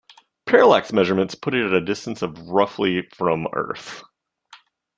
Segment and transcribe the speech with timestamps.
[0.47, 4.01] Parallax measurements put it at a distance of roughly from Earth.